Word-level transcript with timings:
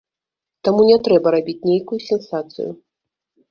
Таму 0.67 0.85
не 0.91 0.95
трэба 1.09 1.27
рабіць 1.37 1.65
нейкую 1.69 2.01
сенсацыю. 2.09 2.69